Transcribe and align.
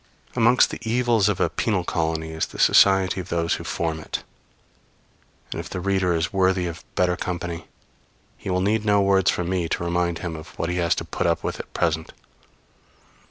Amongst 0.35 0.71
the 0.71 0.79
evils 0.81 1.29
of 1.29 1.39
a 1.39 1.47
penal 1.47 1.83
colony 1.83 2.31
is 2.31 2.47
the 2.47 2.57
society 2.57 3.21
of 3.21 3.29
those 3.29 3.53
who 3.53 3.63
form 3.63 3.99
it; 3.99 4.23
and 5.51 5.59
if 5.59 5.69
the 5.69 5.79
reader 5.79 6.15
is 6.15 6.33
worthy 6.33 6.65
of 6.65 6.83
better 6.95 7.15
company, 7.15 7.67
he 8.35 8.49
will 8.49 8.61
need 8.61 8.83
no 8.83 8.99
words 9.03 9.29
from 9.29 9.47
me 9.49 9.69
to 9.69 9.83
remind 9.83 10.17
him 10.17 10.35
of 10.35 10.57
what 10.57 10.71
he 10.71 10.77
has 10.77 10.95
to 10.95 11.05
put 11.05 11.27
up 11.27 11.43
with 11.43 11.59
at 11.59 11.71
present. 11.75 12.13